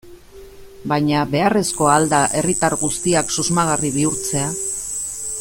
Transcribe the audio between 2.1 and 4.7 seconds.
da herritar guztiak susmagarri bihurtzea?